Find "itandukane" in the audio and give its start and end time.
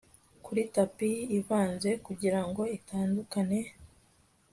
2.77-3.59